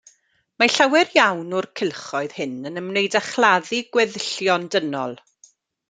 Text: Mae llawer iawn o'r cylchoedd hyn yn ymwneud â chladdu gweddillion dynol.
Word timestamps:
Mae 0.61 0.71
llawer 0.75 1.11
iawn 1.17 1.53
o'r 1.59 1.67
cylchoedd 1.81 2.33
hyn 2.39 2.57
yn 2.71 2.83
ymwneud 2.83 3.21
â 3.21 3.21
chladdu 3.29 3.83
gweddillion 3.97 4.67
dynol. 4.77 5.19